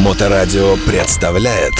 Моторадио 0.00 0.76
представляет 0.86 1.74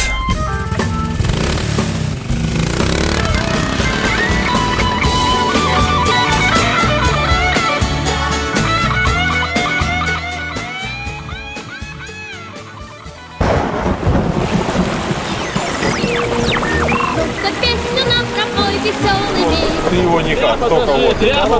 Ты 19.89 19.97
его 19.97 20.21
никак, 20.21 20.59
только 20.59 20.93
вот. 20.93 21.17
Прямо 21.17 21.59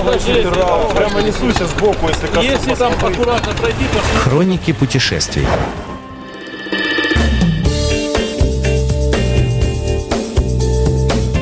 Прямо 0.95 1.21
несуйся 1.21 1.65
сбоку, 1.65 2.07
если 2.07 2.27
коснуться. 2.27 2.41
Если 2.41 2.75
там 2.75 2.93
аккуратно 2.93 3.53
пройти, 3.53 3.85
то 3.91 4.19
Хроники 4.19 4.71
путешествий. 4.71 5.45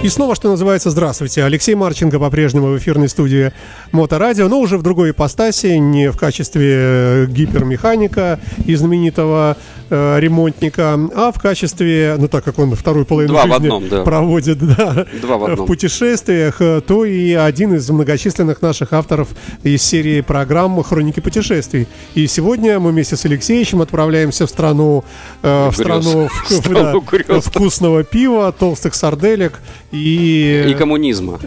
И 0.09 0.11
снова, 0.11 0.33
что 0.33 0.49
называется, 0.49 0.89
здравствуйте. 0.89 1.43
Алексей 1.43 1.75
Марченко 1.75 2.17
по-прежнему 2.17 2.69
в 2.69 2.77
эфирной 2.79 3.09
студии 3.09 3.51
Моторадио, 3.91 4.47
но 4.47 4.59
уже 4.59 4.79
в 4.79 4.81
другой 4.81 5.11
ипостаси, 5.11 5.77
не 5.77 6.09
в 6.09 6.17
качестве 6.17 6.73
э, 6.73 7.25
гипермеханика 7.27 8.39
и 8.65 8.73
знаменитого 8.73 9.55
э, 9.89 10.19
ремонтника, 10.19 10.93
а 11.15 11.31
в 11.31 11.39
качестве, 11.41 12.15
ну 12.17 12.27
так 12.27 12.43
как 12.43 12.59
он 12.59 12.73
вторую 12.75 13.05
половину 13.05 13.33
Два 13.33 13.45
в 13.45 13.47
жизни 13.49 13.65
одном, 13.65 13.89
да. 13.89 14.03
проводит 14.03 14.57
да, 14.59 15.05
Два 15.21 15.37
в 15.37 15.43
одном. 15.45 15.67
путешествиях, 15.67 16.61
э, 16.61 16.81
то 16.85 17.05
и 17.05 17.33
один 17.33 17.73
из 17.75 17.89
многочисленных 17.89 18.61
наших 18.61 18.93
авторов 18.93 19.29
из 19.63 19.81
серии 19.83 20.21
программ 20.21 20.81
«Хроники 20.83 21.19
путешествий». 21.19 21.87
И 22.15 22.27
сегодня 22.27 22.79
мы 22.79 22.91
вместе 22.91 23.15
с 23.15 23.25
Алексеем 23.25 23.81
отправляемся 23.81 24.45
в 24.45 24.49
страну, 24.49 25.03
э, 25.41 25.69
в 25.69 25.73
страну, 25.75 26.27
в- 26.27 26.49
В 26.49 26.53
страну 26.53 27.03
да, 27.27 27.39
вкусного 27.41 28.03
пива, 28.03 28.51
толстых 28.51 28.95
сарделек 28.95 29.59
и... 29.91 30.65
И 30.69 30.73
коммунизма. 30.73 31.39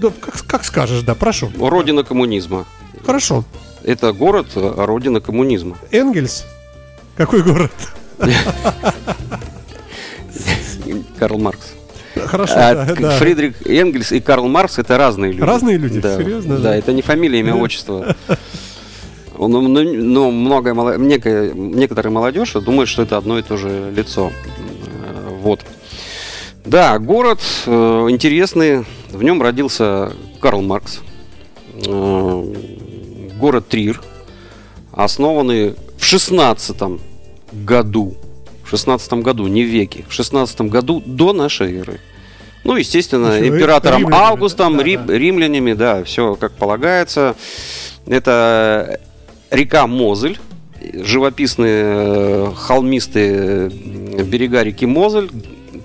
Да, 0.00 0.10
как, 0.20 0.44
как 0.46 0.64
скажешь, 0.64 1.02
да, 1.02 1.14
прошу. 1.14 1.50
Родина 1.58 2.02
коммунизма. 2.04 2.64
Хорошо. 3.04 3.44
Это 3.82 4.12
город, 4.12 4.46
э, 4.56 4.72
родина 4.76 5.20
коммунизма. 5.20 5.76
Энгельс? 5.90 6.44
Какой 7.16 7.42
город? 7.42 7.70
Карл 11.18 11.38
Маркс. 11.38 11.72
Хорошо, 12.26 12.54
А, 12.56 12.74
да, 12.74 12.94
да. 12.94 13.10
Фридрих 13.18 13.66
Энгельс 13.66 14.12
и 14.12 14.20
Карл 14.20 14.46
Маркс 14.48 14.78
это 14.78 14.96
разные 14.98 15.32
люди. 15.32 15.42
Разные 15.42 15.78
люди? 15.78 16.00
Да. 16.00 16.16
Серьезно, 16.16 16.56
Да, 16.56 16.62
да? 16.70 16.76
это 16.76 16.92
не 16.92 17.02
фамилия, 17.02 17.40
имя, 17.40 17.54
отчество. 17.56 18.14
Ну, 19.36 19.48
ну, 19.48 19.68
ну, 19.68 20.30
многое, 20.30 20.74
некая- 20.96 21.52
некоторая 21.52 22.12
молодежь 22.12 22.52
думает, 22.52 22.88
что 22.88 23.02
это 23.02 23.16
одно 23.16 23.38
и 23.38 23.42
то 23.42 23.56
же 23.56 23.90
лицо. 23.94 24.30
Э, 25.04 25.28
Вот. 25.42 25.60
Да, 26.64 26.98
город 26.98 27.40
э, 27.66 28.06
интересный. 28.10 28.84
В 29.10 29.22
нем 29.22 29.42
родился 29.42 30.12
Карл 30.40 30.62
Маркс. 30.62 31.00
Э, 31.84 32.54
город 33.38 33.68
Трир, 33.68 34.00
основанный 34.92 35.74
в 36.04 36.06
16 36.06 36.76
году. 37.64 38.14
В 38.62 38.68
16 38.68 39.12
году, 39.14 39.46
не 39.46 39.62
в 39.64 39.68
веке. 39.68 40.04
В 40.06 40.12
16 40.12 40.60
году 40.62 41.02
до 41.06 41.32
нашей 41.32 41.78
эры. 41.78 41.98
Ну, 42.62 42.76
естественно, 42.76 43.32
Еще 43.38 43.48
императором 43.48 44.00
римлянами, 44.00 44.26
Августом, 44.26 44.76
да, 44.76 44.82
рим- 44.82 45.06
да. 45.06 45.18
римлянами, 45.18 45.72
да, 45.72 46.04
все 46.04 46.34
как 46.34 46.52
полагается. 46.52 47.34
Это 48.06 49.00
река 49.50 49.86
Мозель, 49.86 50.38
живописные 50.92 51.84
э, 51.86 52.52
холмистые 52.54 53.70
берега 53.70 54.62
реки 54.62 54.84
Мозель. 54.86 55.30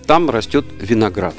Там 0.06 0.30
растет 0.30 0.66
виноград. 0.82 1.36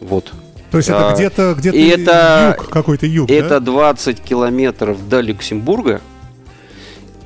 Вот. 0.00 0.32
То 0.70 0.76
есть 0.78 0.88
это 0.88 1.00
Да. 1.00 1.14
где-то 1.14 1.54
где 1.58 1.70
И 1.70 1.88
это- 1.88 2.56
юг, 2.58 2.68
какой-то 2.70 3.06
юг, 3.06 3.28
Это 3.30 3.58
да? 3.58 3.60
20 3.60 4.20
километров 4.20 5.08
до 5.08 5.20
Люксембурга 5.20 6.00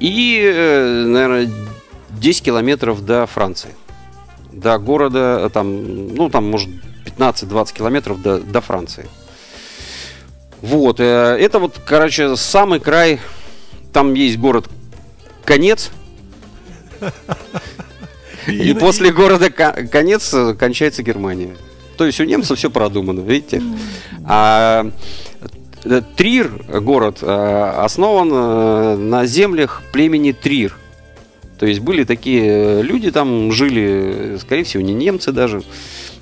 и, 0.03 1.05
наверное, 1.07 1.49
10 2.11 2.43
километров 2.43 3.05
до 3.05 3.27
Франции. 3.27 3.71
До 4.51 4.77
города, 4.79 5.39
э, 5.45 5.49
там, 5.49 6.15
ну, 6.15 6.29
там, 6.29 6.51
может, 6.51 6.69
15-20 7.07 7.73
километров 7.73 8.21
до, 8.21 8.41
до 8.41 8.61
Франции. 8.61 9.07
Вот, 10.61 10.99
э, 10.99 11.05
это 11.05 11.61
вот, 11.61 11.81
короче, 11.87 12.35
самый 12.37 12.81
край, 12.81 13.21
там 13.93 14.15
есть 14.15 14.39
город 14.39 14.69
Конец, 15.45 15.93
и 18.49 18.75
после 18.75 19.13
города 19.13 19.51
Ко- 19.51 19.87
Конец 19.91 20.35
э, 20.35 20.55
кончается 20.55 21.05
Германия. 21.05 21.57
То 21.97 22.07
есть 22.07 22.19
у 22.21 22.25
немцев 22.25 22.59
все 22.59 22.71
продумано, 22.71 23.21
видите? 23.21 23.63
А 24.25 24.85
э, 24.85 24.91
Трир, 26.17 26.51
город, 26.81 27.19
э, 27.23 27.73
основан 27.79 28.31
э, 28.33 28.97
на 28.97 29.27
землях 29.27 29.83
племени 29.93 30.33
Трир. 30.33 30.77
То 31.59 31.67
есть 31.67 31.81
были 31.81 32.05
такие 32.05 32.45
э, 32.45 32.83
люди 32.83 33.11
там, 33.11 33.53
жили, 33.53 34.35
э, 34.35 34.39
скорее 34.41 34.65
всего, 34.65 34.83
не 34.83 34.95
немцы 34.95 35.33
даже. 35.33 35.63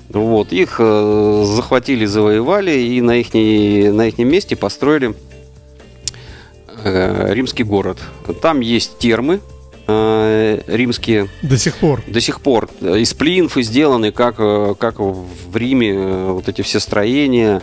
Вот, 0.09 0.51
их 0.51 0.75
э, 0.79 1.43
захватили, 1.55 2.05
завоевали 2.05 2.71
и 2.71 3.01
на 3.01 3.17
их, 3.17 3.33
на 3.33 4.07
их 4.07 4.17
месте 4.17 4.55
построили 4.55 5.15
э, 6.83 7.33
римский 7.33 7.63
город. 7.63 7.97
Там 8.41 8.59
есть 8.59 8.97
термы 8.97 9.39
э, 9.87 10.61
римские, 10.67 11.29
До 11.43 11.57
сих 11.57 11.77
пор. 11.77 12.01
до 12.07 12.19
сих 12.19 12.41
пор 12.41 12.69
э, 12.81 12.99
из 12.99 13.13
плинфы 13.13 13.63
сделаны, 13.63 14.11
как, 14.11 14.35
э, 14.39 14.75
как 14.77 14.99
в 14.99 15.55
Риме, 15.55 15.91
э, 15.93 16.31
вот 16.31 16.49
эти 16.49 16.61
все 16.61 16.79
строения. 16.79 17.61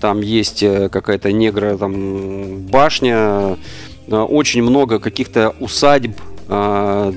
Там 0.00 0.20
есть 0.22 0.62
э, 0.62 0.88
какая-то 0.88 1.30
негра 1.32 1.76
там 1.76 2.58
башня, 2.62 3.58
э, 4.08 4.16
очень 4.16 4.62
много 4.62 4.98
каких-то 4.98 5.54
усадьб 5.60 6.12
э, 6.48 7.12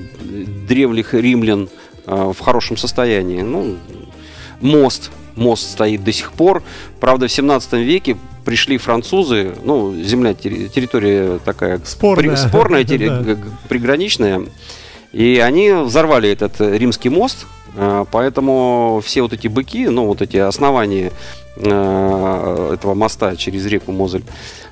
древних 0.68 1.14
римлян 1.14 1.68
э, 2.06 2.32
в 2.34 2.38
хорошем 2.40 2.76
состоянии. 2.76 3.40
Ну, 3.40 3.76
мост, 4.60 5.10
мост 5.34 5.70
стоит 5.70 6.04
до 6.04 6.12
сих 6.12 6.32
пор. 6.32 6.62
Правда, 7.00 7.26
в 7.26 7.32
17 7.32 7.72
веке 7.74 8.16
пришли 8.44 8.76
французы, 8.76 9.54
ну, 9.64 9.94
земля, 10.02 10.32
терри- 10.32 10.68
территория 10.68 11.38
такая 11.42 11.80
Спорная. 11.84 12.36
при- 12.36 12.48
спорная, 12.48 12.84
терри- 12.84 13.38
приграничная. 13.68 14.42
И 15.12 15.38
они 15.38 15.70
взорвали 15.72 16.28
этот 16.28 16.60
римский 16.60 17.08
мост, 17.08 17.46
поэтому 18.10 19.00
все 19.04 19.22
вот 19.22 19.32
эти 19.32 19.48
быки, 19.48 19.88
ну 19.88 20.06
вот 20.06 20.22
эти 20.22 20.36
основания 20.36 21.12
э, 21.56 22.70
этого 22.74 22.94
моста 22.94 23.36
через 23.36 23.66
реку 23.66 23.92
Мозель, 23.92 24.24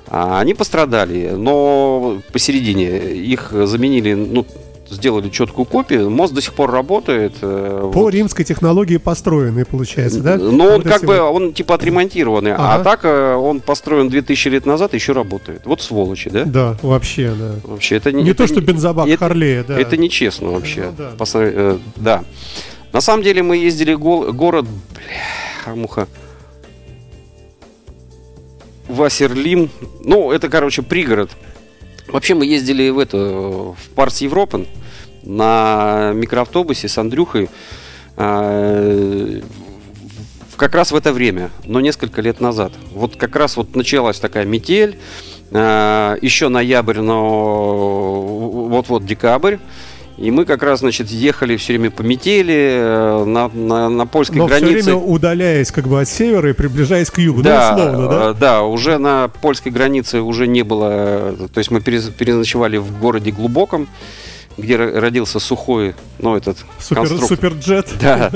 а, 0.08 0.40
они 0.40 0.54
пострадали, 0.54 1.30
но 1.36 2.18
посередине 2.32 2.98
их 3.12 3.52
заменили, 3.52 4.14
ну, 4.14 4.44
сделали 4.90 5.30
четкую 5.30 5.64
копию, 5.64 6.10
мост 6.10 6.34
до 6.34 6.42
сих 6.42 6.52
пор 6.52 6.70
работает. 6.70 7.32
э, 7.40 7.90
По 7.94 8.00
вот. 8.00 8.10
римской 8.12 8.44
технологии 8.44 8.98
построенный, 8.98 9.64
получается, 9.64 10.20
да? 10.20 10.36
Ну, 10.36 10.64
он 10.66 10.72
Вот 10.82 10.84
как 10.84 11.04
бы, 11.04 11.18
вот. 11.18 11.30
он 11.34 11.52
типа 11.54 11.76
отремонтированный, 11.76 12.52
а 12.52 12.74
Ага. 12.74 12.84
так 12.84 13.00
э, 13.04 13.34
он 13.34 13.60
построен 13.60 14.10
2000 14.10 14.48
лет 14.48 14.66
назад, 14.66 14.92
еще 14.92 15.12
работает. 15.12 15.62
Вот 15.64 15.80
сволочи, 15.80 16.28
да? 16.28 16.44
Да, 16.44 16.76
вообще, 16.82 17.32
да. 17.38 17.52
Вообще, 17.64 17.96
это 17.96 18.12
Не 18.12 18.22
это 18.32 18.34
то, 18.42 18.46
что 18.46 18.60
бензобак 18.60 19.08
это- 19.08 19.16
Харлея, 19.16 19.64
да. 19.66 19.80
Это 19.80 19.96
нечестно 19.96 20.50
вообще. 20.50 20.82
Ну, 20.82 20.92
да. 20.98 21.10
По 21.16 21.24
сравнению- 21.24 21.60
э, 21.60 21.78
да. 21.96 22.24
На 22.92 23.00
самом 23.00 23.22
деле 23.22 23.42
мы 23.42 23.56
ездили 23.56 23.94
гол- 23.94 24.32
город, 24.32 24.66
бля, 24.94 25.74
муха. 25.74 26.06
Вассерлим. 28.88 29.70
Ну, 30.04 30.30
это, 30.30 30.48
короче, 30.48 30.82
пригород. 30.82 31.30
Вообще 32.08 32.34
мы 32.34 32.44
ездили 32.44 32.90
в 32.90 32.98
это, 32.98 33.16
в 33.16 33.76
Парс 33.94 34.20
Европен 34.20 34.66
на 35.22 36.12
микроавтобусе 36.14 36.88
с 36.88 36.98
Андрюхой 36.98 37.48
в- 38.16 39.40
как 40.56 40.74
раз 40.74 40.92
в 40.92 40.96
это 40.96 41.12
время, 41.12 41.50
но 41.64 41.80
несколько 41.80 42.20
лет 42.20 42.40
назад. 42.40 42.72
Вот 42.92 43.16
как 43.16 43.34
раз 43.36 43.56
вот 43.56 43.74
началась 43.74 44.20
такая 44.20 44.44
метель, 44.44 44.98
э, 45.50 46.16
еще 46.20 46.48
ноябрь, 46.48 47.00
но 47.00 48.20
вот-вот 48.68 49.06
декабрь. 49.06 49.56
И 50.18 50.30
мы 50.30 50.44
как 50.44 50.62
раз, 50.62 50.80
значит, 50.80 51.08
ехали 51.10 51.56
все 51.56 51.72
время 51.72 51.90
по 51.90 52.02
метели 52.02 52.54
э, 52.54 53.24
на, 53.24 53.48
на, 53.48 53.88
на 53.88 54.06
польской 54.06 54.36
Но 54.38 54.46
все 54.46 54.58
границе. 54.60 54.82
время 54.90 54.96
удаляясь 54.96 55.70
как 55.72 55.88
бы 55.88 56.00
от 56.00 56.08
севера 56.08 56.50
и 56.50 56.52
приближаясь 56.52 57.10
к 57.10 57.18
югу, 57.18 57.42
Да, 57.42 57.74
ну, 57.76 57.82
условно, 57.84 58.08
да? 58.08 58.30
э, 58.30 58.34
да, 58.34 58.62
уже 58.62 58.98
на 58.98 59.28
польской 59.28 59.72
границе 59.72 60.20
уже 60.20 60.46
не 60.46 60.62
было, 60.62 60.90
э, 60.92 61.48
то 61.52 61.58
есть 61.58 61.70
мы 61.70 61.80
переночевали 61.80 62.76
в 62.76 62.98
городе 63.00 63.30
Глубоком, 63.30 63.88
где 64.58 64.74
ро- 64.74 64.98
родился 65.00 65.40
сухой, 65.40 65.94
ну, 66.18 66.36
этот 66.36 66.58
Супер, 66.78 66.96
конструктор. 67.08 67.28
суперджет. 67.28 67.88
Да. 68.00 68.30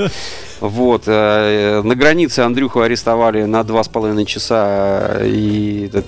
Вот. 0.59 1.05
На 1.05 1.93
границе 1.95 2.39
Андрюху 2.39 2.81
арестовали 2.81 3.43
на 3.43 3.63
два 3.63 3.83
с 3.83 3.87
половиной 3.87 4.25
часа, 4.25 5.19
и 5.23 5.85
этот, 5.85 6.07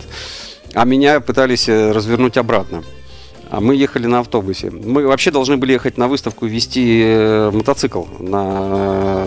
а 0.74 0.86
меня 0.86 1.20
пытались 1.20 1.70
развернуть 1.70 2.36
обратно. 2.38 2.84
А 3.52 3.60
мы 3.62 3.76
ехали 3.76 4.06
на 4.08 4.20
автобусе. 4.20 4.70
Мы 4.70 5.08
вообще 5.08 5.32
должны 5.32 5.58
были 5.58 5.72
ехать 5.74 5.98
на 5.98 6.08
выставку 6.08 6.46
вести 6.46 7.02
э, 7.04 7.50
мотоцикл 7.52 8.04
на... 8.20 9.26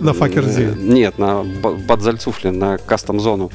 На 0.00 0.12
Факерзе. 0.12 0.62
э, 0.62 0.74
Нет, 0.78 1.18
на 1.18 1.42
Ба- 1.62 1.74
Бадзальцуфле, 1.74 2.52
на 2.52 2.78
кастом-зону. 2.78 3.50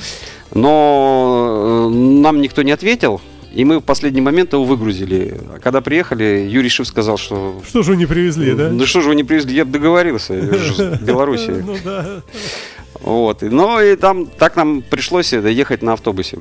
Но 0.54 1.88
э, 1.90 1.94
нам 1.94 2.42
никто 2.42 2.64
не 2.64 2.72
ответил, 2.72 3.22
и 3.54 3.64
мы 3.64 3.78
в 3.80 3.82
последний 3.82 4.20
момент 4.22 4.52
его 4.54 4.66
выгрузили. 4.66 5.40
А 5.56 5.60
когда 5.60 5.80
приехали, 5.80 6.48
Юрий 6.50 6.70
Шив 6.70 6.86
сказал, 6.88 7.18
что... 7.18 7.62
Что 7.66 7.82
же 7.84 7.92
вы 7.92 7.98
не 7.98 8.06
привезли, 8.06 8.54
да? 8.56 8.70
Ну 8.70 8.86
что 8.86 9.00
же 9.02 9.08
вы 9.10 9.16
не 9.16 9.24
привезли? 9.24 9.56
Я 9.56 9.64
договорился 9.64 10.34
с 10.74 11.00
Белоруссией. 11.02 11.64
Ну 11.66 11.78
да. 11.86 12.06
Вот. 13.02 13.42
И- 13.44 13.50
Ну 13.50 13.80
и 13.80 13.96
там 13.96 14.26
так 14.26 14.58
нам 14.58 14.82
пришлось 14.82 15.32
ехать 15.34 15.82
на 15.82 15.94
автобусе. 15.94 16.40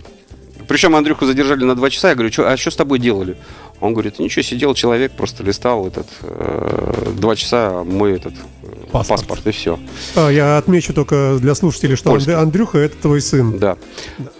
Причем 0.72 0.96
Андрюху 0.96 1.26
задержали 1.26 1.64
на 1.64 1.74
два 1.74 1.90
часа. 1.90 2.08
Я 2.08 2.14
говорю, 2.14 2.30
«Чё- 2.30 2.46
а 2.48 2.56
что 2.56 2.70
с 2.70 2.76
тобой 2.76 2.98
делали? 2.98 3.36
Он 3.78 3.92
говорит, 3.92 4.18
ничего, 4.18 4.42
сидел 4.42 4.72
человек, 4.72 5.12
просто 5.12 5.42
листал 5.44 5.86
этот 5.86 6.06
э, 6.22 7.12
два 7.14 7.36
часа 7.36 7.84
мой 7.84 8.14
этот 8.14 8.32
э, 8.62 8.66
Паспорт. 8.90 9.20
паспорт, 9.20 9.46
и 9.48 9.50
все. 9.50 9.78
А, 10.16 10.30
я 10.30 10.56
отмечу 10.56 10.94
только 10.94 11.36
для 11.38 11.54
слушателей, 11.54 11.94
что 11.96 12.08
Польский. 12.08 12.32
Анд- 12.32 12.44
Андрюха 12.44 12.78
это 12.78 12.96
твой 12.96 13.20
сын. 13.20 13.58
Да. 13.58 13.76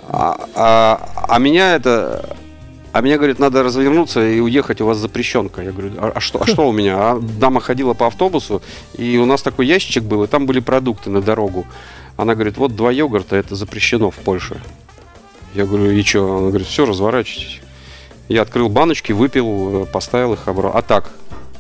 А, 0.09 0.49
а- 0.55 1.27
а 1.29 1.39
меня 1.39 1.75
это. 1.75 2.35
А 2.93 3.03
меня, 3.03 3.19
говорит, 3.19 3.39
надо 3.39 3.63
развернуться 3.63 4.27
и 4.27 4.41
уехать, 4.41 4.81
у 4.81 4.87
вас 4.87 4.97
запрещенка. 4.97 5.61
Я 5.61 5.73
говорю, 5.73 5.91
а, 5.99 6.13
а 6.15 6.21
что, 6.21 6.43
а 6.43 6.47
что 6.47 6.67
у 6.67 6.73
меня? 6.73 6.97
А 6.97 7.21
дама 7.21 7.61
ходила 7.61 7.93
по 7.93 8.07
автобусу, 8.07 8.63
и 8.97 9.19
у 9.19 9.27
нас 9.27 9.43
такой 9.43 9.67
ящичек 9.67 10.05
был, 10.05 10.25
и 10.25 10.27
там 10.29 10.47
были 10.47 10.61
продукты 10.61 11.11
на 11.11 11.21
дорогу. 11.21 11.67
Она 12.17 12.35
говорит, 12.35 12.57
вот 12.57 12.75
два 12.75 12.91
йогурта, 12.91 13.37
это 13.37 13.55
запрещено 13.55 14.11
в 14.11 14.17
Польше. 14.17 14.63
Я 15.55 15.67
говорю, 15.67 15.91
и 15.91 16.03
что? 16.03 16.37
Она 16.39 16.49
говорит, 16.49 16.67
все, 16.67 16.87
разворачивайтесь. 16.87 17.61
Я 18.29 18.43
открыл 18.43 18.69
баночки, 18.69 19.13
выпил, 19.13 19.83
э, 19.83 19.87
поставил 19.87 20.33
их 20.35 20.49
обратно. 20.49 20.79
А 20.79 20.83
так? 20.83 21.11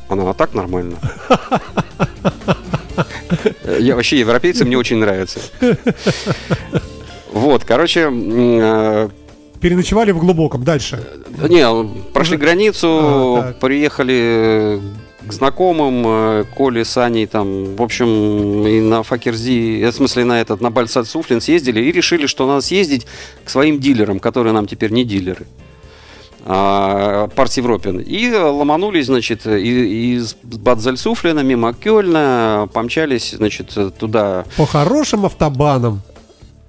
Она, 0.08 0.28
а 0.30 0.34
так 0.34 0.54
нормально. 0.54 0.96
Э, 3.64 3.78
Я 3.80 3.94
вообще 3.96 4.18
европейцы, 4.18 4.64
мне 4.64 4.78
очень 4.78 4.96
нравятся. 4.96 5.40
Вот, 7.32 7.64
короче, 7.64 8.08
э, 8.10 9.08
Переночевали 9.60 10.10
в 10.10 10.18
глубоком. 10.18 10.64
Дальше. 10.64 11.06
не, 11.48 11.64
прошли 12.12 12.36
границу, 12.36 12.88
А, 13.38 13.42
так. 13.42 13.60
приехали 13.60 14.80
к 15.26 15.32
знакомым, 15.32 16.04
э, 16.06 16.44
Коле, 16.56 16.84
Саней, 16.84 17.26
там, 17.26 17.76
в 17.76 17.82
общем, 17.82 18.66
и 18.66 18.80
на 18.80 19.02
Факерзи, 19.02 19.80
э, 19.82 19.90
в 19.90 19.94
смысле, 19.94 20.24
на 20.24 20.40
этот, 20.40 20.60
на 20.60 20.70
Бальсад 20.70 21.06
Суфлин 21.06 21.40
съездили 21.40 21.80
и 21.80 21.92
решили, 21.92 22.26
что 22.26 22.46
надо 22.46 22.60
съездить 22.60 23.06
к 23.44 23.50
своим 23.50 23.78
дилерам, 23.78 24.20
которые 24.20 24.52
нам 24.52 24.66
теперь 24.66 24.90
не 24.90 25.04
дилеры. 25.04 25.46
Парт 26.44 27.56
Европен. 27.56 28.00
И 28.00 28.32
ломанулись, 28.32 29.06
значит, 29.06 29.46
из 29.46 30.34
Бадзальсуфлина 30.42 31.38
мимо 31.40 31.72
Кёльна, 31.72 32.68
помчались, 32.72 33.30
значит, 33.30 33.78
туда 33.96 34.44
По 34.56 34.66
хорошим 34.66 35.24
автобанам. 35.24 36.02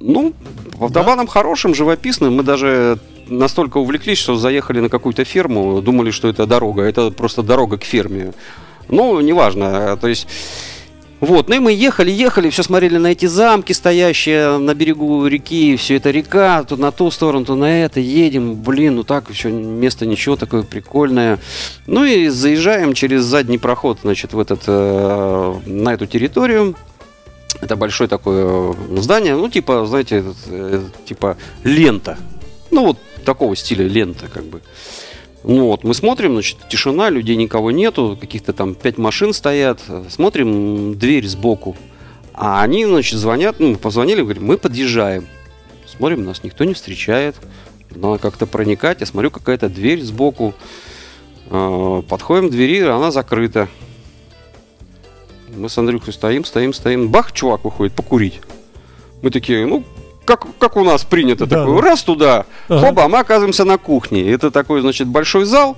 Ну, 0.03 0.33
автобаном 0.79 1.27
хорошим, 1.27 1.73
живописным. 1.73 2.35
Мы 2.35 2.43
даже 2.43 2.99
настолько 3.27 3.77
увлеклись, 3.77 4.17
что 4.17 4.35
заехали 4.35 4.81
на 4.81 4.89
какую-то 4.89 5.23
ферму, 5.23 5.81
думали, 5.81 6.11
что 6.11 6.27
это 6.27 6.45
дорога. 6.45 6.83
Это 6.83 7.09
просто 7.11 7.41
дорога 7.41 7.77
к 7.77 7.83
ферме. 7.83 8.33
Ну, 8.89 9.19
неважно. 9.21 9.97
То 9.97 10.07
есть... 10.07 10.27
Вот, 11.21 11.47
ну 11.47 11.55
и 11.55 11.59
мы 11.59 11.71
ехали, 11.71 12.11
ехали, 12.11 12.49
все 12.49 12.63
смотрели 12.63 12.97
на 12.97 13.07
эти 13.07 13.27
замки, 13.27 13.71
стоящие 13.71 14.57
на 14.57 14.73
берегу 14.73 15.25
реки, 15.25 15.77
все 15.77 15.95
это 15.95 16.11
река, 16.11 16.65
то 16.65 16.75
на 16.75 16.91
ту 16.91 17.09
сторону, 17.11 17.45
то 17.45 17.55
на 17.55 17.81
это, 17.85 18.01
едем, 18.01 18.55
блин, 18.55 18.95
ну 18.97 19.03
так, 19.05 19.29
еще 19.29 19.49
место 19.49 20.05
ничего 20.05 20.35
такое 20.35 20.63
прикольное. 20.63 21.39
Ну 21.87 22.03
и 22.03 22.27
заезжаем 22.27 22.93
через 22.93 23.23
задний 23.23 23.57
проход, 23.57 23.99
значит, 24.01 24.33
в 24.33 24.39
этот, 24.39 24.63
э, 24.67 25.53
на 25.65 25.93
эту 25.93 26.07
территорию, 26.07 26.75
это 27.63 27.75
большое 27.75 28.07
такое 28.07 28.73
э, 28.73 28.97
здание, 28.97 29.35
ну, 29.35 29.49
типа, 29.49 29.85
знаете, 29.85 30.23
э, 30.47 30.83
типа 31.05 31.37
лента. 31.63 32.17
Ну, 32.71 32.85
вот 32.85 32.97
такого 33.25 33.55
стиля 33.55 33.87
лента, 33.87 34.27
как 34.27 34.43
бы. 34.43 34.61
Ну 35.43 35.67
вот, 35.67 35.83
мы 35.83 35.93
смотрим, 35.93 36.33
значит, 36.33 36.57
тишина, 36.69 37.09
людей 37.09 37.35
никого 37.35 37.71
нету, 37.71 38.17
каких-то 38.19 38.53
там 38.53 38.75
пять 38.75 38.97
машин 38.97 39.33
стоят, 39.33 39.81
смотрим, 40.09 40.97
дверь 40.97 41.27
сбоку. 41.27 41.75
А 42.33 42.61
они, 42.61 42.85
значит, 42.85 43.19
звонят, 43.19 43.59
ну, 43.59 43.75
позвонили, 43.75 44.21
говорим, 44.21 44.45
мы 44.45 44.57
подъезжаем. 44.57 45.27
Смотрим, 45.85 46.23
нас 46.23 46.43
никто 46.43 46.63
не 46.63 46.73
встречает. 46.73 47.35
Надо 47.91 48.17
как-то 48.17 48.47
проникать. 48.47 49.01
Я 49.01 49.05
смотрю, 49.05 49.29
какая-то 49.29 49.69
дверь 49.69 50.01
сбоку. 50.01 50.55
Э, 51.51 52.01
Подходим 52.07 52.47
к 52.47 52.51
двери, 52.51 52.79
она 52.81 53.11
закрыта. 53.11 53.67
Мы 55.55 55.69
с 55.69 55.77
Андрюхой 55.77 56.13
стоим, 56.13 56.45
стоим, 56.45 56.73
стоим. 56.73 57.09
Бах, 57.09 57.31
чувак 57.31 57.63
выходит 57.63 57.93
покурить. 57.93 58.41
Мы 59.21 59.29
такие, 59.29 59.65
ну, 59.65 59.83
как, 60.25 60.45
как 60.59 60.77
у 60.77 60.83
нас 60.83 61.03
принято, 61.03 61.45
Да, 61.45 61.59
такой, 61.61 61.75
да. 61.81 61.81
раз 61.89 62.03
туда, 62.03 62.45
Ага. 62.69 62.87
хоба, 62.87 63.07
мы 63.07 63.19
оказываемся 63.19 63.63
на 63.65 63.77
кухне. 63.77 64.29
Это 64.31 64.51
такой, 64.51 64.81
значит, 64.81 65.07
большой 65.07 65.45
зал, 65.45 65.77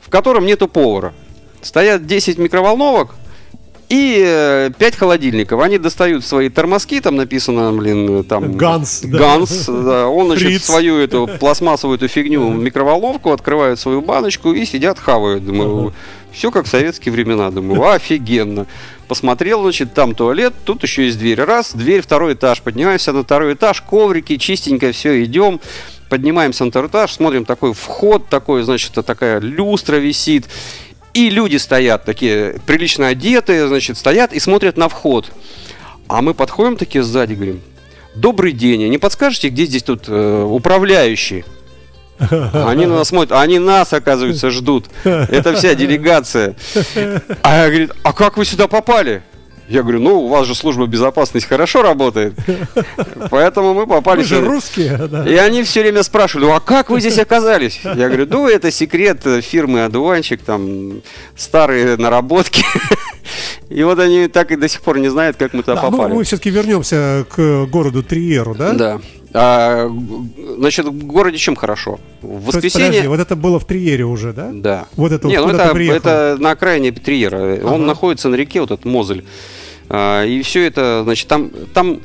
в 0.00 0.10
котором 0.10 0.46
нету 0.46 0.68
повара. 0.68 1.14
Стоят 1.62 2.06
10 2.06 2.38
микроволновок 2.38 3.14
и 3.88 4.70
5 4.78 4.96
холодильников. 4.96 5.60
Они 5.60 5.78
достают 5.78 6.24
свои 6.24 6.48
тормозки, 6.50 7.00
там 7.00 7.16
написано, 7.16 7.72
блин, 7.72 8.22
там... 8.24 8.52
Ганс. 8.56 9.02
Ганс, 9.04 9.64
да. 9.66 10.08
Он, 10.08 10.26
значит, 10.26 10.46
Фриц. 10.48 10.64
свою 10.64 10.98
эту 10.98 11.28
пластмассовую 11.40 11.96
эту 11.96 12.06
фигню, 12.08 12.48
микроволновку, 12.50 13.32
открывают 13.32 13.78
свою 13.80 14.02
баночку 14.02 14.52
и 14.52 14.64
сидят, 14.66 14.98
хавают. 14.98 15.44
Думаю, 15.44 15.94
все 16.32 16.50
как 16.50 16.66
в 16.66 16.68
советские 16.68 17.12
времена. 17.12 17.50
Думаю, 17.50 17.90
офигенно. 17.90 18.66
Посмотрел, 19.08 19.62
значит, 19.62 19.94
там 19.94 20.14
туалет, 20.14 20.52
тут 20.64 20.82
еще 20.82 21.06
есть 21.06 21.18
дверь. 21.18 21.40
Раз, 21.40 21.72
дверь, 21.72 22.02
второй 22.02 22.34
этаж. 22.34 22.62
Поднимаемся 22.62 23.12
на 23.12 23.24
второй 23.24 23.54
этаж, 23.54 23.80
коврики, 23.82 24.36
чистенько, 24.36 24.92
все, 24.92 25.24
идем. 25.24 25.60
Поднимаемся 26.08 26.64
на 26.64 26.70
второй 26.70 26.88
этаж, 26.88 27.12
смотрим, 27.12 27.44
такой 27.44 27.74
вход, 27.74 28.28
такой, 28.28 28.62
значит, 28.62 28.92
такая 28.92 29.40
люстра 29.40 29.96
висит. 29.96 30.46
И 31.14 31.30
люди 31.30 31.56
стоят, 31.56 32.04
такие 32.04 32.60
прилично 32.66 33.08
одетые, 33.08 33.66
значит, 33.68 33.98
стоят 33.98 34.32
и 34.32 34.40
смотрят 34.40 34.76
на 34.76 34.88
вход. 34.88 35.30
А 36.06 36.22
мы 36.22 36.32
подходим 36.32 36.76
такие 36.76 37.02
сзади, 37.02 37.34
говорим, 37.34 37.60
добрый 38.14 38.52
день, 38.52 38.84
а 38.84 38.88
не 38.88 38.98
подскажете, 38.98 39.48
где 39.48 39.66
здесь 39.66 39.82
тут 39.82 40.04
э, 40.08 40.42
управляющий? 40.44 41.44
Они 42.18 42.86
на 42.86 42.96
нас 42.96 43.08
смотрят, 43.08 43.38
они 43.38 43.58
нас, 43.58 43.92
оказывается, 43.92 44.50
ждут. 44.50 44.86
Это 45.04 45.54
вся 45.54 45.74
делегация. 45.74 46.56
А 47.42 47.56
я 47.56 47.68
говорит, 47.68 47.92
а 48.02 48.12
как 48.12 48.36
вы 48.36 48.44
сюда 48.44 48.68
попали? 48.68 49.22
Я 49.68 49.82
говорю, 49.82 50.00
ну, 50.00 50.20
у 50.20 50.28
вас 50.28 50.46
же 50.46 50.54
служба 50.54 50.86
безопасности 50.86 51.46
хорошо 51.46 51.82
работает. 51.82 52.34
Поэтому 53.30 53.74
мы 53.74 53.86
попали 53.86 54.20
Мы 54.20 54.24
же 54.24 54.40
русские, 54.40 54.96
да. 54.96 55.28
И 55.28 55.34
они 55.34 55.62
все 55.62 55.82
время 55.82 56.02
спрашивали, 56.02 56.46
ну 56.46 56.54
а 56.54 56.60
как 56.60 56.88
вы 56.88 57.00
здесь 57.00 57.18
оказались? 57.18 57.80
Я 57.84 58.08
говорю, 58.08 58.26
ну 58.30 58.48
это 58.48 58.70
секрет 58.70 59.26
э, 59.26 59.42
фирмы 59.42 59.84
«Одуванчик», 59.84 60.40
там 60.42 61.02
старые 61.36 61.98
наработки. 61.98 62.64
И 63.68 63.82
вот 63.82 63.98
они 63.98 64.28
так 64.28 64.50
и 64.50 64.56
до 64.56 64.68
сих 64.68 64.82
пор 64.82 64.98
не 64.98 65.08
знают, 65.08 65.36
как 65.36 65.52
мы 65.54 65.62
туда 65.62 65.76
Да, 65.76 65.82
ну, 65.82 65.90
попали. 65.90 66.14
мы 66.14 66.24
все-таки 66.24 66.50
вернемся 66.50 67.26
к 67.28 67.66
городу 67.66 68.02
Триеру, 68.02 68.54
да? 68.54 68.72
Да. 68.72 69.00
А, 69.34 69.90
значит, 70.58 70.86
в 70.86 71.06
городе 71.06 71.36
чем 71.36 71.54
хорошо? 71.54 72.00
В 72.22 72.46
воскресенье... 72.46 72.88
подожди, 72.88 73.08
вот 73.08 73.20
это 73.20 73.36
было 73.36 73.60
в 73.60 73.66
Триере 73.66 74.04
уже, 74.04 74.32
да? 74.32 74.50
Да. 74.52 74.86
Вот 74.96 75.12
это 75.12 75.28
Не, 75.28 75.40
вот 75.40 75.52
ну 75.52 75.58
это, 75.58 75.78
это 75.78 76.36
на 76.40 76.52
окраине 76.52 76.92
Триера. 76.92 77.54
Ага. 77.54 77.66
Он 77.66 77.86
находится 77.86 78.28
на 78.28 78.36
реке, 78.36 78.60
вот 78.60 78.70
этот 78.70 78.84
Мозель. 78.86 79.24
А, 79.88 80.24
и 80.24 80.40
все 80.42 80.66
это, 80.66 81.02
значит, 81.04 81.28
там, 81.28 81.50
там, 81.74 82.00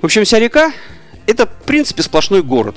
в 0.00 0.04
общем, 0.04 0.24
вся 0.24 0.38
река, 0.38 0.72
это, 1.26 1.46
в 1.46 1.66
принципе, 1.66 2.02
сплошной 2.02 2.42
город. 2.42 2.76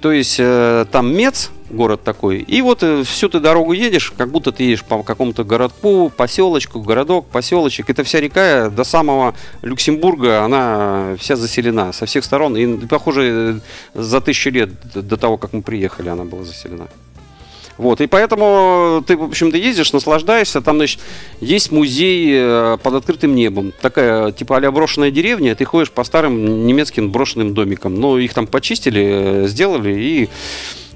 То 0.00 0.12
есть 0.12 0.36
э, 0.38 0.86
там 0.92 1.12
Мец, 1.12 1.50
город 1.70 2.02
такой, 2.04 2.38
и 2.38 2.62
вот 2.62 2.82
э, 2.82 3.02
всю 3.02 3.28
ты 3.28 3.40
дорогу 3.40 3.72
едешь, 3.72 4.12
как 4.16 4.30
будто 4.30 4.52
ты 4.52 4.62
едешь 4.62 4.84
по 4.84 5.02
какому-то 5.02 5.44
городку, 5.44 6.10
поселочку, 6.16 6.80
городок, 6.80 7.26
поселочек. 7.26 7.90
Это 7.90 8.04
вся 8.04 8.20
река 8.20 8.70
до 8.70 8.84
самого 8.84 9.34
Люксембурга, 9.62 10.44
она 10.44 11.16
вся 11.18 11.36
заселена 11.36 11.92
со 11.92 12.06
всех 12.06 12.24
сторон. 12.24 12.56
И, 12.56 12.86
похоже, 12.86 13.60
э, 13.94 14.00
за 14.00 14.20
тысячу 14.20 14.50
лет 14.50 14.70
до 14.94 15.16
того, 15.16 15.36
как 15.36 15.52
мы 15.52 15.62
приехали, 15.62 16.08
она 16.08 16.24
была 16.24 16.44
заселена. 16.44 16.88
Вот, 17.78 18.00
и 18.00 18.08
поэтому 18.08 19.04
ты, 19.06 19.16
в 19.16 19.22
общем-то, 19.22 19.56
ездишь, 19.56 19.92
наслаждаешься. 19.92 20.60
Там, 20.60 20.76
значит, 20.76 21.00
есть 21.40 21.70
музей 21.70 22.32
э, 22.32 22.76
под 22.82 22.94
открытым 22.94 23.36
небом. 23.36 23.72
Такая, 23.80 24.32
типа, 24.32 24.56
а 24.56 24.70
брошенная 24.72 25.12
деревня. 25.12 25.54
Ты 25.54 25.64
ходишь 25.64 25.92
по 25.92 26.02
старым 26.02 26.66
немецким 26.66 27.12
брошенным 27.12 27.54
домикам. 27.54 27.94
Но 27.94 28.18
их 28.18 28.34
там 28.34 28.48
почистили, 28.48 29.44
э, 29.44 29.46
сделали. 29.46 29.96
И, 29.96 30.28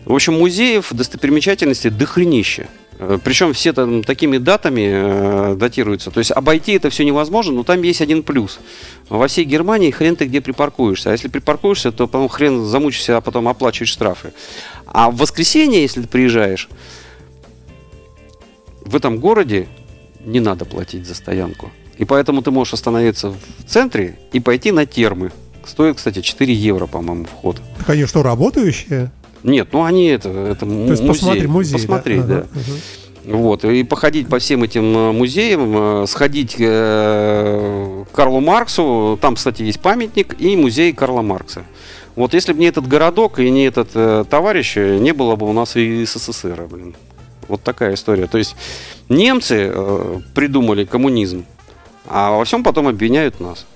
в 0.05 0.13
общем, 0.13 0.35
музеев, 0.35 0.89
достопримечательностей 0.91 1.91
дохренище. 1.91 2.67
Э, 3.03 3.19
Причем 3.23 3.53
все 3.53 3.73
там 3.73 4.05
такими 4.05 4.39
датами 4.39 4.89
э, 4.93 5.55
датируются. 5.57 6.11
То 6.11 6.19
есть 6.19 6.31
обойти 6.31 6.73
это 6.73 6.91
все 6.91 7.05
невозможно, 7.05 7.53
но 7.53 7.63
там 7.65 7.83
есть 7.83 8.01
один 8.01 8.23
плюс. 8.23 8.61
Во 9.09 9.27
всей 9.27 9.45
Германии 9.45 9.91
хрен 9.91 10.17
ты 10.17 10.27
где 10.27 10.41
припаркуешься. 10.41 11.11
А 11.11 11.13
если 11.13 11.29
припаркуешься, 11.29 11.91
то 11.91 12.07
потом 12.07 12.29
хрен 12.29 12.65
замучишься, 12.65 13.17
а 13.17 13.21
потом 13.21 13.49
оплачиваешь 13.49 13.91
штрафы. 13.91 14.33
А 14.87 15.11
в 15.11 15.17
воскресенье, 15.17 15.83
если 15.83 16.03
ты 16.03 16.09
приезжаешь, 16.09 16.69
в 18.85 18.95
этом 18.95 19.19
городе 19.19 19.67
не 20.25 20.41
надо 20.41 20.65
платить 20.65 21.07
за 21.07 21.15
стоянку. 21.15 21.71
И 21.99 22.05
поэтому 22.05 22.43
ты 22.43 22.51
можешь 22.51 22.75
остановиться 22.75 23.31
в 23.31 23.39
центре 23.67 24.19
и 24.33 24.41
пойти 24.41 24.71
на 24.71 24.87
термы. 24.87 25.33
Стоит, 25.65 25.97
кстати, 25.97 26.21
4 26.21 26.53
евро, 26.53 26.87
по-моему, 26.87 27.25
вход. 27.25 27.61
Так 27.79 27.91
они 27.91 28.07
что, 28.07 28.23
работающие? 28.23 29.13
Нет, 29.43 29.69
ну 29.73 29.85
они 29.85 30.07
это, 30.07 30.29
это 30.29 30.61
То 30.61 30.67
музей. 30.67 31.09
посмотри, 31.09 31.47
музей. 31.47 31.73
Посмотреть, 31.75 32.27
да. 32.27 32.39
Ага, 32.39 32.47
ага. 32.55 32.73
Вот, 33.25 33.65
и 33.65 33.85
походить 33.85 34.29
по 34.29 34.41
всем 34.41 34.65
этим 34.65 34.97
э, 34.97 35.13
музеям, 35.13 36.03
э, 36.03 36.07
сходить 36.09 36.57
э, 36.59 38.05
к 38.11 38.17
Карлу 38.17 38.41
Марксу, 38.41 39.17
там, 39.21 39.37
кстати, 39.37 39.63
есть 39.63 39.81
памятник 39.81 40.35
и 40.41 40.57
музей 40.57 40.93
Карла 40.93 41.23
Маркса. 41.23 41.65
Вот 42.17 42.35
если 42.35 42.53
бы 42.53 42.59
не 42.59 42.67
этот 42.67 42.89
городок 42.89 43.39
и 43.39 43.49
не 43.49 43.65
этот 43.65 43.91
э, 43.95 44.25
товарищ, 44.29 44.75
не 44.77 45.13
было 45.13 45.37
бы 45.37 45.49
у 45.49 45.53
нас 45.53 45.77
и 45.77 46.05
СССР, 46.05 46.67
блин. 46.69 46.97
Вот 47.47 47.63
такая 47.63 47.95
история. 47.95 48.27
То 48.27 48.39
есть 48.39 48.57
немцы 49.09 49.71
э, 49.73 50.21
придумали 50.35 50.85
коммунизм, 50.85 51.45
а 52.09 52.37
во 52.37 52.45
всем 52.45 52.65
потом 52.65 52.89
обвиняют 52.89 53.39
нас. 53.41 53.67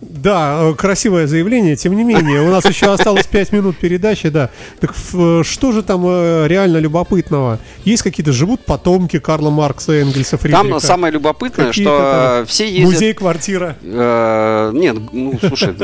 Да, 0.00 0.60
э, 0.62 0.74
красивое 0.74 1.26
заявление, 1.26 1.74
тем 1.74 1.96
не 1.96 2.04
менее, 2.04 2.42
у 2.42 2.50
нас 2.50 2.64
еще 2.64 2.92
осталось 2.92 3.26
5 3.26 3.52
минут 3.52 3.78
передачи, 3.78 4.28
да. 4.28 4.50
Так 4.80 4.94
э, 5.12 5.42
что 5.44 5.72
же 5.72 5.82
там 5.82 6.04
э, 6.06 6.46
реально 6.46 6.78
любопытного? 6.78 7.58
Есть 7.84 8.02
какие-то, 8.02 8.32
живут 8.32 8.64
потомки 8.64 9.18
Карла 9.18 9.50
Маркса, 9.50 9.92
Энгельса, 9.94 10.38
Фридриха? 10.38 10.68
Там 10.68 10.80
самое 10.80 11.12
любопытное, 11.12 11.72
что 11.72 12.44
все 12.46 12.68
ездят... 12.68 12.92
Музей, 12.92 13.12
квартира. 13.12 13.76
Э, 13.82 14.70
Нет, 14.72 14.96
ну 15.12 15.38
слушай, 15.40 15.74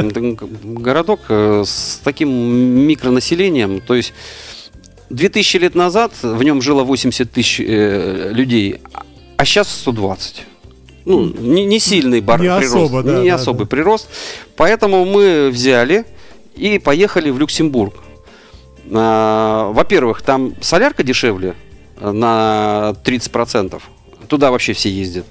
городок 0.64 1.20
с 1.28 2.00
таким 2.04 2.30
микронаселением, 2.30 3.80
то 3.80 3.94
есть 3.94 4.14
2000 5.10 5.56
лет 5.56 5.74
назад 5.74 6.12
в 6.22 6.42
нем 6.42 6.62
жило 6.62 6.84
80 6.84 7.30
тысяч 7.30 7.58
людей, 7.58 8.80
а 9.36 9.44
сейчас 9.44 9.68
120. 9.68 10.44
Ну, 11.04 11.26
не, 11.26 11.64
не 11.64 11.78
сильный 11.78 12.20
бар, 12.20 12.40
Не 12.40 12.48
прирост, 12.48 12.74
особо, 12.74 13.02
да, 13.02 13.20
не 13.20 13.28
да, 13.28 13.34
особый 13.34 13.64
да. 13.64 13.66
прирост. 13.66 14.08
Поэтому 14.56 15.04
мы 15.04 15.50
взяли 15.50 16.06
и 16.56 16.78
поехали 16.78 17.30
в 17.30 17.38
Люксембург. 17.38 17.94
А, 18.92 19.70
Во-первых, 19.72 20.22
там 20.22 20.54
солярка 20.60 21.02
дешевле 21.02 21.54
э, 21.98 22.10
на 22.10 22.94
30%. 23.04 23.80
Туда 24.28 24.50
вообще 24.50 24.72
все 24.72 24.90
ездят. 24.90 25.26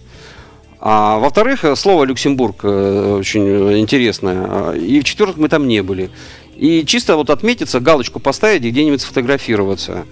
А 0.80 1.18
во-вторых, 1.18 1.63
э, 1.63 1.75
слово 1.75 2.03
Люксембург 2.03 2.58
э, 2.63 3.15
очень 3.20 3.80
интересное. 3.80 4.46
А, 4.48 4.74
И 4.74 5.00
в-четвертых, 5.00 5.38
мы 5.38 5.50
там 5.50 5.68
не 5.68 5.82
были. 5.82 6.10
И 6.56 6.86
чисто 6.86 7.15
вот 7.15 7.30
отметиться, 7.30 7.80
галочку 7.80 8.20
поставить 8.20 8.63
и 8.63 8.70
где-нибудь 8.70 9.01
сфотографироваться. 9.01 10.06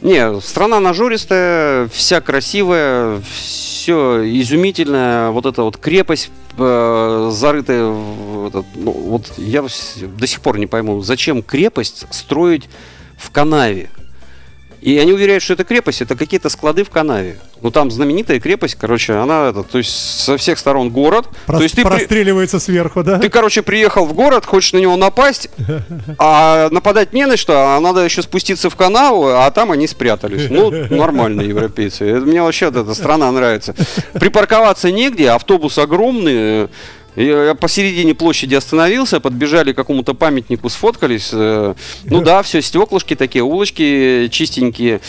Не, 0.00 0.40
страна 0.40 0.78
нажористая, 0.78 1.88
вся 1.88 2.20
красивая, 2.20 3.20
все 3.32 4.22
изумительное. 4.40 5.30
Вот 5.30 5.44
эта 5.44 5.62
вот 5.62 5.76
крепость 5.76 6.30
э, 6.56 7.30
зарытая 7.32 7.94
этот, 8.46 8.66
ну, 8.76 8.92
вот 8.92 9.32
я 9.38 9.62
до 9.62 10.26
сих 10.26 10.40
пор 10.40 10.58
не 10.58 10.66
пойму, 10.66 11.00
зачем 11.02 11.42
крепость 11.42 12.06
строить 12.10 12.68
в 13.16 13.30
канаве. 13.30 13.90
И 14.80 14.96
они 14.98 15.12
уверяют, 15.12 15.42
что 15.42 15.54
это 15.54 15.64
крепость, 15.64 16.02
это 16.02 16.14
какие-то 16.14 16.48
склады 16.48 16.84
в 16.84 16.90
канаве. 16.90 17.38
Ну 17.62 17.72
там 17.72 17.90
знаменитая 17.90 18.38
крепость, 18.38 18.76
короче, 18.76 19.14
она, 19.14 19.48
это, 19.48 19.64
то 19.64 19.78
есть 19.78 19.90
со 19.90 20.36
всех 20.36 20.58
сторон 20.58 20.90
город. 20.90 21.26
Прос- 21.46 21.56
то 21.56 21.62
есть 21.64 21.74
ты, 21.74 21.82
при- 21.82 21.88
простреливается 21.90 22.60
сверху, 22.60 23.02
да? 23.02 23.18
ты, 23.18 23.28
короче, 23.28 23.62
приехал 23.62 24.04
в 24.06 24.12
город, 24.12 24.46
хочешь 24.46 24.72
на 24.72 24.78
него 24.78 24.96
напасть, 24.96 25.50
а 26.18 26.68
нападать 26.70 27.12
не 27.12 27.26
на 27.26 27.36
что, 27.36 27.74
а 27.74 27.80
надо 27.80 28.04
еще 28.04 28.22
спуститься 28.22 28.70
в 28.70 28.76
канаву, 28.76 29.26
а 29.28 29.50
там 29.50 29.72
они 29.72 29.88
спрятались. 29.88 30.48
Ну, 30.48 30.70
нормальные 30.70 31.48
европейцы. 31.48 32.04
Мне 32.20 32.42
вообще 32.42 32.66
эта 32.66 32.94
страна 32.94 33.32
нравится. 33.32 33.74
Припарковаться 34.12 34.92
негде, 34.92 35.30
автобус 35.30 35.78
огромный. 35.78 36.68
Я 37.18 37.56
посередине 37.56 38.14
площади 38.14 38.54
остановился, 38.54 39.18
подбежали 39.18 39.72
к 39.72 39.76
какому-то 39.76 40.14
памятнику, 40.14 40.68
сфоткались. 40.68 41.30
э, 41.32 41.74
Ну 42.04 42.20
да, 42.20 42.42
все, 42.42 42.62
стеклышки 42.62 43.16
такие, 43.16 43.42
улочки 43.42 44.28
чистенькие. 44.30 45.00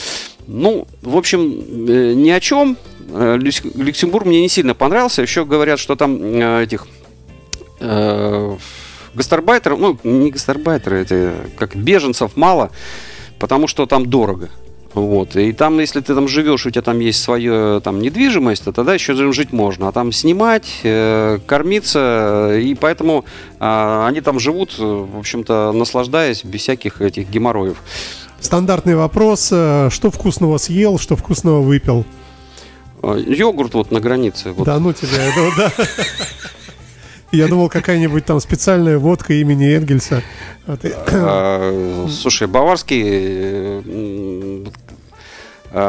Ну, 0.47 0.87
в 1.03 1.15
общем, 1.15 1.63
э, 1.87 2.13
ни 2.15 2.31
о 2.31 2.39
чем. 2.39 2.77
Э, 3.11 3.37
Люксембург 3.37 4.25
мне 4.25 4.41
не 4.41 4.49
сильно 4.49 4.73
понравился. 4.73 5.21
Еще 5.21 5.45
говорят, 5.45 5.79
что 5.79 5.95
там 5.95 6.17
этих 6.23 6.87
э, 7.79 8.57
гастарбайтеров, 9.13 9.79
ну, 9.79 9.99
не 10.03 10.31
гастарбайтеры, 10.31 11.01
это 11.01 11.33
как 11.57 11.75
беженцев 11.75 12.35
мало, 12.35 12.71
потому 13.37 13.67
что 13.67 13.85
там 13.85 14.07
дорого. 14.07 14.49
Вот. 14.93 15.35
И 15.35 15.51
там, 15.53 15.79
если 15.79 16.01
ты 16.01 16.15
там 16.15 16.27
живешь, 16.27 16.65
у 16.65 16.71
тебя 16.71 16.81
там 16.81 16.99
есть 16.99 17.21
свое 17.21 17.79
там 17.81 17.99
недвижимость, 18.01 18.63
то 18.63 18.71
тогда 18.71 18.93
еще 18.95 19.13
жить 19.31 19.51
можно. 19.53 19.87
А 19.87 19.91
там 19.91 20.11
снимать, 20.11 20.67
э, 20.83 21.37
кормиться, 21.45 22.57
и 22.59 22.73
поэтому 22.73 23.23
а, 23.59 24.07
они 24.07 24.21
там 24.21 24.39
живут, 24.39 24.75
э, 24.79 24.83
в 24.83 25.19
общем-то, 25.19 25.71
наслаждаясь 25.73 26.43
без 26.43 26.61
всяких 26.61 27.01
этих 27.01 27.29
геморроев. 27.29 27.77
Стандартный 28.39 28.95
вопрос. 28.95 29.49
э, 29.51 29.89
Что 29.91 30.09
вкусного 30.09 30.57
съел, 30.57 30.97
что 30.97 31.15
вкусного 31.15 31.61
выпил? 31.61 32.03
А, 33.03 33.15
Йогурт 33.15 33.75
вот 33.75 33.91
на 33.91 33.99
границе. 33.99 34.51
Вот. 34.53 34.65
Да 34.65 34.79
ну 34.79 34.91
тебя, 34.91 35.09
думал, 35.35 35.51
да. 35.55 35.71
Я 37.31 37.47
думал, 37.47 37.69
какая-нибудь 37.69 38.25
там 38.25 38.39
специальная 38.39 38.97
водка 38.97 39.33
имени 39.35 39.71
Энгельса. 39.75 40.23
И- 40.81 40.91
А, 41.11 42.07
Слушай, 42.09 42.47
баварский, 42.47 43.03
э, 43.05 43.81
а, 43.85 44.28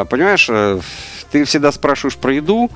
понимаешь, 0.05 0.47
э, 0.51 0.81
ты 1.31 1.45
всегда 1.45 1.73
спрашиваешь 1.73 2.17
про 2.17 2.33
еду, 2.33 2.71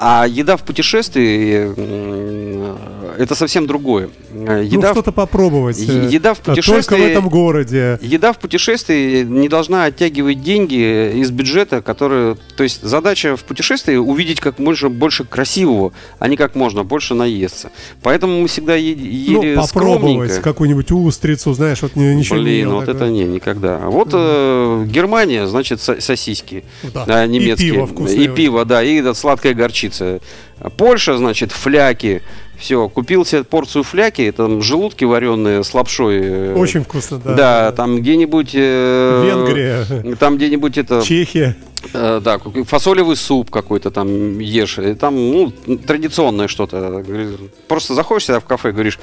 а 0.00 0.26
еда 0.28 0.56
в 0.56 0.62
путешествии 0.62 1.72
это 3.20 3.34
совсем 3.34 3.66
другое. 3.66 4.10
Э, 4.32 4.62
Ну, 4.62 4.62
Еда, 4.62 4.88
в- 4.90 4.92
что-то 4.92 5.10
попробовать. 5.12 5.78
Э, 5.80 6.08
еда 6.08 6.34
в 6.34 6.38
а 6.40 6.42
Только 6.42 6.62
в 6.62 6.66
путешествии- 6.66 7.10
этом 7.10 7.28
городе. 7.28 7.98
еда 8.00 8.32
в 8.32 8.38
путешествии 8.38 9.24
не 9.24 9.48
должна 9.48 9.84
оттягивать 9.86 10.42
деньги 10.42 11.12
из 11.20 11.30
бюджета, 11.32 11.82
который, 11.82 12.36
то 12.56 12.62
есть 12.62 12.82
задача 12.82 13.36
в 13.36 13.42
путешествии 13.42 13.96
увидеть 13.96 14.40
как 14.40 14.58
можно 14.60 14.88
больше 14.88 15.24
красивого, 15.24 15.92
а 16.20 16.28
не 16.28 16.36
как 16.36 16.54
можно 16.54 16.84
больше 16.84 17.14
наесться. 17.14 17.70
Поэтому 18.02 18.40
мы 18.42 18.46
всегда 18.48 18.76
е- 18.76 18.92
ели 18.92 19.54
Ну, 19.56 19.62
попробовать 19.62 20.40
какую-нибудь 20.40 20.92
устрицу, 20.92 21.54
знаешь, 21.54 21.82
вот 21.82 21.96
ни- 21.96 22.14
ничего 22.14 22.36
не 22.36 22.42
Блин, 22.44 22.70
вот 22.70 22.86
такого. 22.86 22.96
это 23.04 23.08
не, 23.12 23.24
никогда. 23.24 23.78
Вот 23.78 24.10
э, 24.12 24.84
Германия, 24.86 25.46
значит, 25.48 25.80
со- 25.82 26.00
сосиски 26.00 26.62
Да. 26.94 27.04
а, 27.08 27.24
И 27.24 27.28
немецкие. 27.28 27.72
пиво 27.72 27.86
вкусное 27.86 28.16
И 28.24 28.28
пиво, 28.28 28.64
да, 28.64 28.82
и 28.84 28.96
эта 28.96 29.12
сладкая 29.14 29.54
горчица. 29.54 29.87
Польша, 30.76 31.16
значит, 31.16 31.52
фляки. 31.52 32.22
Все, 32.58 32.88
купил 32.88 33.24
себе 33.24 33.44
порцию 33.44 33.84
фляки, 33.84 34.32
там 34.32 34.62
желудки 34.62 35.04
вареные 35.04 35.62
с 35.62 35.72
лапшой. 35.74 36.18
э, 36.20 36.54
Очень 36.56 36.82
вкусно, 36.82 37.18
да. 37.18 37.34
Да, 37.34 37.72
там 37.72 38.00
где-нибудь... 38.00 38.50
э, 38.52 39.22
Венгрия, 39.24 40.16
Там 40.16 40.36
где-нибудь 40.36 40.76
это... 40.76 41.00
Чехия. 41.02 41.56
э, 41.94 42.20
да, 42.22 42.38
фасолевый 42.66 43.14
суп 43.14 43.50
какой-то 43.52 43.92
там 43.92 44.40
ешь. 44.40 44.78
И 44.78 44.94
там, 44.94 45.14
ну, 45.14 45.52
традиционное 45.86 46.48
что-то. 46.48 47.04
Просто 47.68 47.94
заходишь 47.94 48.24
сюда 48.24 48.40
в 48.40 48.44
кафе, 48.44 48.72
говоришь, 48.72 48.98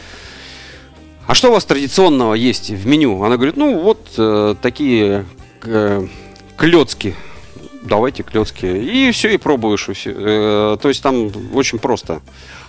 а 1.26 1.34
что 1.34 1.50
у 1.50 1.54
вас 1.54 1.64
традиционного 1.64 2.34
есть 2.34 2.70
в 2.70 2.86
меню? 2.86 3.24
Она 3.24 3.38
говорит, 3.38 3.56
ну, 3.56 3.80
вот 3.80 4.00
э, 4.18 4.56
такие 4.62 5.26
э, 5.64 6.08
клетки. 6.58 7.16
Давайте 7.86 8.24
клетки. 8.24 8.66
И 8.66 9.12
все, 9.12 9.34
и 9.34 9.38
пробуешь. 9.38 9.88
и 9.90 9.94
всё. 9.94 10.12
Э, 10.16 10.78
то 10.82 10.90
есть 10.90 11.02
там 11.04 11.32
очень 11.54 11.80
просто. 11.80 12.22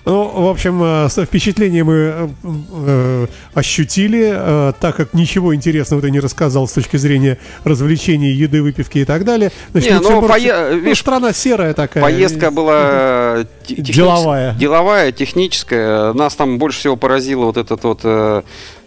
Ну, 0.04 0.24
в 0.28 0.48
общем, 0.48 0.80
э, 0.84 1.08
впечатление 1.08 1.82
мы 1.82 2.30
э, 2.44 3.26
ощутили, 3.54 4.30
э, 4.34 4.72
так 4.78 4.94
как 4.96 5.14
ничего 5.14 5.54
интересного 5.54 6.00
ты 6.02 6.10
не 6.10 6.20
рассказал 6.20 6.68
с 6.68 6.72
точки 6.72 6.96
зрения 6.96 7.38
развлечений, 7.64 8.30
еды, 8.30 8.62
выпивки 8.62 8.98
и 8.98 9.04
так 9.04 9.24
далее. 9.24 9.50
Значит, 9.72 9.90
Не, 9.92 9.98
ну, 10.00 10.20
пое- 10.22 10.70
ну, 10.70 10.76
видишь, 10.78 11.00
страна 11.00 11.32
серая 11.32 11.74
такая. 11.74 12.04
Поездка 12.04 12.50
была 12.50 13.46
те- 13.66 13.74
техничес- 13.76 13.94
Деловая. 13.96 14.54
деловая, 14.54 15.12
техническая. 15.12 16.12
Нас 16.12 16.34
там 16.36 16.58
больше 16.58 16.78
всего 16.80 16.96
поразило 16.96 17.46
вот 17.46 17.56
этот 17.56 17.82
вот, 17.82 18.00
э, 18.04 18.42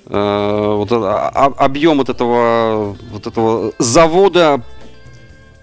вот 0.07 0.85
это- 0.91 1.29
а- 1.29 1.53
объем 1.57 1.97
вот 1.97 2.09
этого, 2.09 2.95
вот 3.11 3.27
этого 3.27 3.73
завода 3.77 4.61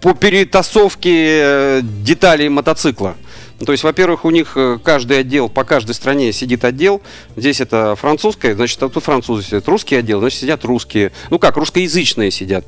по 0.00 0.14
перетасовке 0.14 1.40
э, 1.40 1.80
деталей 1.82 2.48
мотоцикла. 2.48 3.16
То 3.64 3.72
есть, 3.72 3.84
во-первых, 3.84 4.26
у 4.26 4.30
них 4.30 4.52
э, 4.56 4.78
каждый 4.82 5.20
отдел, 5.20 5.48
по 5.48 5.64
каждой 5.64 5.94
стране 5.94 6.32
сидит 6.32 6.64
отдел. 6.64 7.00
Здесь 7.36 7.60
это 7.60 7.96
французское, 7.96 8.54
значит, 8.54 8.82
а 8.82 8.88
тут 8.90 9.02
французы 9.02 9.42
сидят. 9.42 9.66
Русский 9.68 9.96
отдел, 9.96 10.20
значит, 10.20 10.40
сидят 10.40 10.64
русские. 10.64 11.12
Ну 11.30 11.38
как, 11.38 11.56
русскоязычные 11.56 12.30
сидят. 12.30 12.66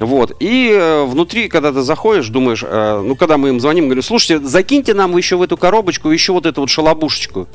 Вот. 0.00 0.36
И 0.40 0.70
э, 0.72 1.04
внутри, 1.04 1.48
когда 1.48 1.72
ты 1.72 1.82
заходишь, 1.82 2.28
думаешь, 2.28 2.62
ну, 2.62 3.14
когда 3.14 3.38
мы 3.38 3.50
им 3.50 3.60
звоним, 3.60 3.84
говорим, 3.84 4.02
слушайте, 4.02 4.44
закиньте 4.44 4.94
нам 4.94 5.16
еще 5.16 5.36
в 5.36 5.42
эту 5.42 5.56
коробочку 5.56 6.10
еще 6.10 6.32
вот 6.32 6.46
эту 6.46 6.62
вот 6.62 6.70
шалобушечку. 6.70 7.48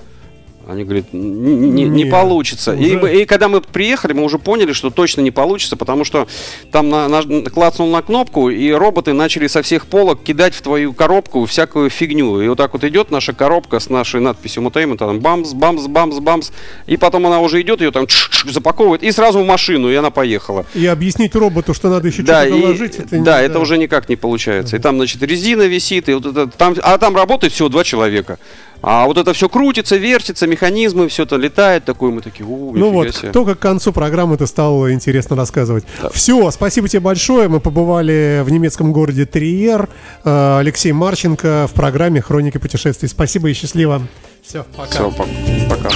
Они 0.68 0.84
говорят, 0.84 1.06
не, 1.12 1.86
не- 1.86 2.06
получится. 2.06 2.74
И, 2.74 2.96
уже- 2.96 3.22
и 3.22 3.26
когда 3.26 3.48
мы 3.50 3.62
приехали, 3.62 4.14
мы 4.14 4.24
уже 4.24 4.38
поняли, 4.38 4.74
что 4.74 4.90
точно 4.90 5.22
не 5.22 5.32
получится, 5.32 5.76
потому 5.76 6.06
что 6.06 6.28
там 6.72 6.90
на, 6.90 7.08
на- 7.08 7.50
клацнул 7.50 7.90
на 7.90 8.02
кнопку, 8.02 8.50
и 8.50 8.72
роботы 8.72 9.12
начали 9.14 9.48
со 9.48 9.62
всех 9.64 9.88
полок 9.88 10.24
кидать 10.24 10.54
в 10.54 10.62
твою 10.62 10.94
коробку 10.94 11.46
всякую 11.46 11.90
фигню. 11.90 12.42
И 12.42 12.48
вот 12.48 12.58
так 12.58 12.74
вот 12.74 12.84
идет 12.84 13.12
наша 13.12 13.34
коробка 13.34 13.80
с 13.80 13.90
нашей 13.90 14.22
надписью 14.22 14.64
Mutainment, 14.64 14.98
там 14.98 15.20
бамс, 15.20 15.54
бамс, 15.54 15.88
бамс, 15.88 16.20
бамс. 16.20 16.52
И 16.86 16.96
потом 16.96 17.26
она 17.28 17.40
уже 17.42 17.60
идет, 17.62 17.82
ее 17.82 17.92
там 17.92 18.06
чш-чш 18.06 18.52
запаковывает, 18.52 19.04
и 19.04 19.12
сразу 19.12 19.40
в 19.40 19.46
машину, 19.46 19.90
и 19.90 19.96
она 19.96 20.10
поехала. 20.12 20.66
И 20.76 20.86
объяснить 20.86 21.36
роботу, 21.36 21.74
что 21.74 21.90
надо 21.90 22.08
еще 22.08 22.22
Да, 22.22 22.42
что-то 22.44 22.58
и- 22.58 22.62
доложить. 22.62 22.96
это 23.00 23.18
не- 23.18 23.26
да, 23.26 23.42
это 23.42 23.60
уже 23.60 23.78
никак 23.78 24.08
не 24.10 24.16
получается. 24.16 24.76
И 24.76 24.80
там, 24.80 24.96
значит, 24.98 25.22
резина 25.24 25.64
висит, 25.64 26.08
и 26.08 26.14
вот 26.14 26.26
это, 26.28 26.48
там, 26.48 26.76
а 26.84 26.98
там 26.98 27.16
работает 27.16 27.52
всего 27.52 27.68
два 27.68 27.84
человека. 27.84 28.38
А 28.84 29.06
вот 29.06 29.18
это 29.18 29.34
все 29.34 29.48
крутится, 29.48 29.96
вертится, 29.98 30.48
механизмы, 30.62 31.08
все 31.08 31.24
это 31.24 31.36
летает, 31.38 31.86
такое 31.86 32.12
мы 32.12 32.22
такие, 32.22 32.46
у, 32.46 32.74
Ну 32.76 32.92
вот, 32.92 33.16
себе». 33.16 33.32
только 33.32 33.56
к 33.56 33.60
концу 33.60 33.92
программы 33.92 34.36
это 34.36 34.46
стало 34.46 34.94
интересно 34.94 35.36
рассказывать. 35.36 35.84
Все, 36.14 36.52
спасибо 36.52 36.88
тебе 36.88 37.00
большое. 37.00 37.48
Мы 37.48 37.60
побывали 37.60 38.42
в 38.46 38.52
немецком 38.52 38.94
городе 38.94 39.26
Триер. 39.26 39.90
Э, 40.24 40.60
Алексей 40.60 40.92
Марченко 40.92 41.68
в 41.68 41.74
программе 41.74 42.22
«Хроники 42.22 42.58
путешествий». 42.58 43.10
Спасибо 43.10 43.50
и 43.50 43.54
счастливо. 43.54 44.02
Все, 44.44 44.66
пока. 44.76 45.04
По- 45.10 45.28
пока. 45.70 45.90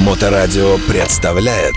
Моторадио 0.00 0.78
представляет 0.88 1.74